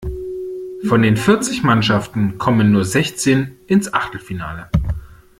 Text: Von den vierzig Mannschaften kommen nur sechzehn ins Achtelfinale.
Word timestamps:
Von 0.87 1.03
den 1.03 1.15
vierzig 1.15 1.61
Mannschaften 1.61 2.39
kommen 2.39 2.71
nur 2.71 2.85
sechzehn 2.85 3.59
ins 3.67 3.93
Achtelfinale. 3.93 4.67